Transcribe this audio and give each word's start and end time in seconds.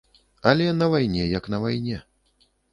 Але 0.51 0.69
на 0.79 0.87
вайне 0.95 1.27
як 1.37 1.53
на 1.57 1.63
вайне. 1.67 2.03